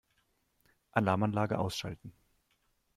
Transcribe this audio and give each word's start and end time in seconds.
Alarmanlage 0.93 1.59
ausschalten. 1.59 2.15